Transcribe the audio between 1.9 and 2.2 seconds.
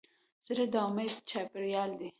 دی.